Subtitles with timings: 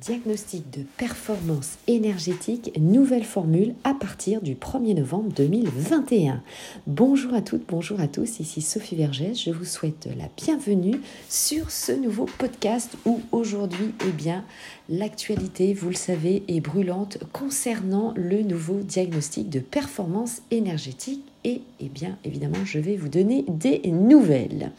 [0.00, 6.42] Diagnostic de performance énergétique, nouvelle formule à partir du 1er novembre 2021.
[6.88, 11.70] Bonjour à toutes, bonjour à tous, ici Sophie Vergès, je vous souhaite la bienvenue sur
[11.70, 14.44] ce nouveau podcast où aujourd'hui, eh bien,
[14.88, 21.88] l'actualité, vous le savez, est brûlante concernant le nouveau diagnostic de performance énergétique et, eh
[21.88, 24.72] bien, évidemment, je vais vous donner des nouvelles.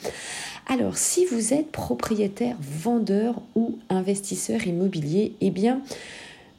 [0.68, 5.82] Alors, si vous êtes propriétaire, vendeur ou investisseur immobilier, eh bien,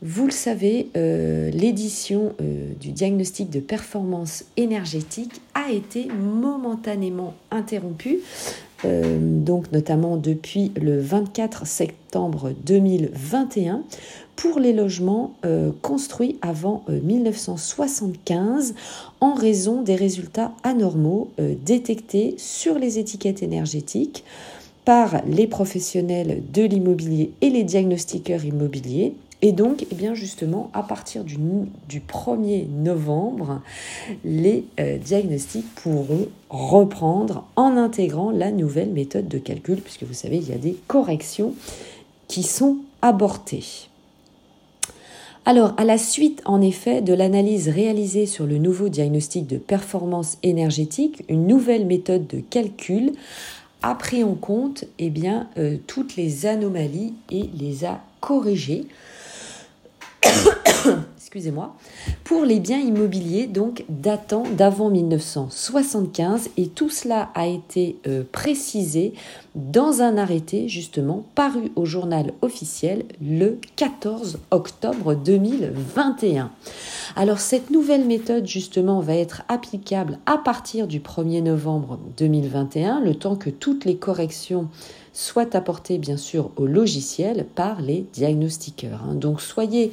[0.01, 8.19] vous le savez, euh, l'édition euh, du diagnostic de performance énergétique a été momentanément interrompue,
[8.84, 13.82] euh, donc notamment depuis le 24 septembre 2021,
[14.36, 15.32] pour les logements
[15.80, 18.74] construits avant 1975
[19.22, 24.24] en raison des résultats anormaux détectés sur les étiquettes énergétiques
[24.86, 30.82] par les professionnels de l'immobilier et les diagnostiqueurs immobiliers et donc, eh bien justement, à
[30.82, 33.61] partir du, 1er novembre,
[34.24, 40.38] les euh, diagnostics pourront reprendre en intégrant la nouvelle méthode de calcul, puisque vous savez,
[40.38, 41.52] il y a des corrections
[42.28, 43.89] qui sont abortées.
[45.44, 50.39] Alors, à la suite, en effet, de l'analyse réalisée sur le nouveau diagnostic de performance
[50.42, 53.12] énergétique, une nouvelle méthode de calcul
[53.82, 58.86] a pris en compte eh bien, euh, toutes les anomalies et les a corrigées
[61.37, 61.75] excusez-moi,
[62.25, 69.12] pour les biens immobiliers donc datant d'avant 1975 et tout cela a été euh, précisé
[69.55, 76.51] dans un arrêté justement paru au journal officiel le 14 octobre 2021.
[77.17, 83.14] Alors cette nouvelle méthode justement va être applicable à partir du 1er novembre 2021, le
[83.14, 84.69] temps que toutes les corrections
[85.12, 89.03] soient apportées bien sûr au logiciel par les diagnostiqueurs.
[89.09, 89.14] Hein.
[89.14, 89.91] Donc soyez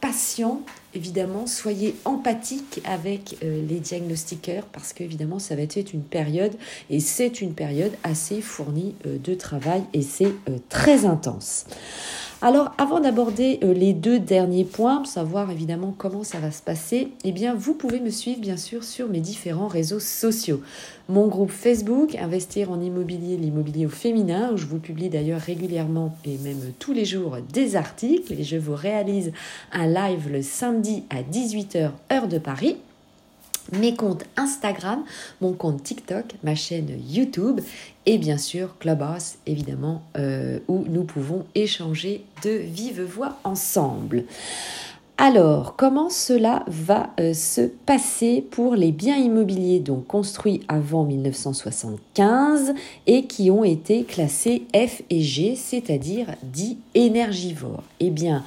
[0.00, 0.62] patient,
[0.94, 6.52] évidemment, soyez empathique avec euh, les diagnostiqueurs parce qu'évidemment, ça va être une période
[6.88, 11.66] et c'est une période assez fournie euh, de travail et c'est euh, très intense.
[12.42, 17.08] Alors, avant d'aborder euh, les deux derniers points, savoir évidemment comment ça va se passer,
[17.22, 20.62] eh bien, vous pouvez me suivre bien sûr sur mes différents réseaux sociaux.
[21.10, 26.16] Mon groupe Facebook, Investir en immobilier, l'immobilier au féminin, où je vous publie d'ailleurs régulièrement
[26.24, 29.32] et même tous les jours des articles et je vous réalise
[29.72, 32.78] un live le samedi à 18h heure de Paris
[33.72, 35.04] mes comptes Instagram,
[35.40, 37.60] mon compte TikTok, ma chaîne YouTube
[38.06, 44.24] et bien sûr Clubhouse évidemment euh, où nous pouvons échanger de vive voix ensemble.
[45.22, 52.72] Alors, comment cela va euh, se passer pour les biens immobiliers donc construits avant 1975
[53.06, 57.82] et qui ont été classés F et G, c'est-à-dire dits énergivores?
[58.00, 58.44] Eh bien,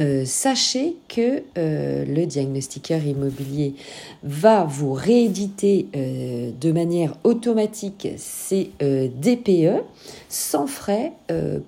[0.00, 3.74] euh, sachez que euh, le diagnostiqueur immobilier
[4.22, 9.82] va vous rééditer de manière automatique ces DPE
[10.28, 11.12] sans frais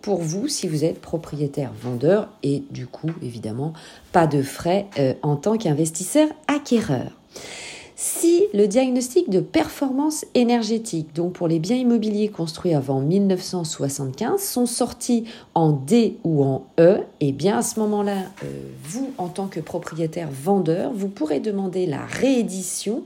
[0.03, 3.73] pour vous si vous êtes propriétaire vendeur et du coup évidemment
[4.13, 7.13] pas de frais euh, en tant qu'investisseur acquéreur.
[8.01, 14.67] Si le diagnostic de performance énergétique, donc pour les biens immobiliers construits avant 1975, sont
[14.67, 15.25] sortis
[15.57, 18.47] en D ou en E, et eh bien à ce moment-là, euh,
[18.85, 23.03] vous, en tant que propriétaire vendeur, vous pourrez demander la réédition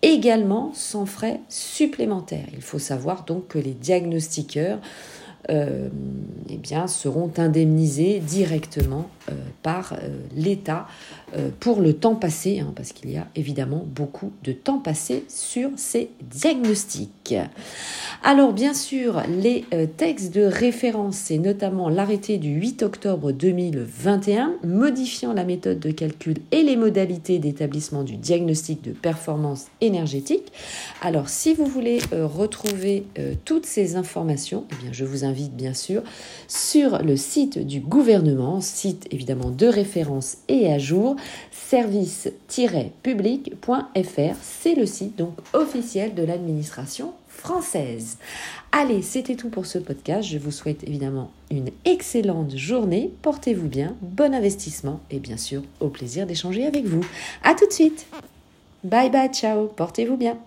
[0.00, 2.46] également sans frais supplémentaires.
[2.54, 4.78] Il faut savoir donc que les diagnostiqueurs
[5.50, 5.88] euh,
[6.48, 9.10] eh bien, seront indemnisés directement
[9.62, 10.86] par euh, l'État
[11.58, 15.70] pour le temps passé, hein, parce qu'il y a évidemment beaucoup de temps passé sur
[15.74, 17.34] ces diagnostics.
[18.22, 19.64] Alors bien sûr, les
[19.96, 26.36] textes de référence, et notamment l'arrêté du 8 octobre 2021 modifiant la méthode de calcul
[26.52, 30.52] et les modalités d'établissement du diagnostic de performance énergétique.
[31.02, 33.06] Alors si vous voulez retrouver
[33.44, 36.02] toutes ces informations, eh bien, je vous invite bien sûr
[36.46, 41.16] sur le site du gouvernement, site évidemment de référence et à jour,
[41.50, 44.36] service-public.fr.
[44.42, 48.18] C'est le site donc officiel de l'administration française.
[48.72, 50.28] Allez, c'était tout pour ce podcast.
[50.28, 53.12] Je vous souhaite évidemment une excellente journée.
[53.22, 57.04] Portez-vous bien, bon investissement et bien sûr au plaisir d'échanger avec vous.
[57.42, 58.06] À tout de suite.
[58.82, 59.68] Bye bye, ciao.
[59.68, 60.38] Portez-vous bien.